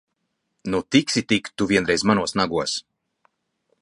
[0.73, 2.75] Nu, tiksi tik tu vienreiz manos nagos!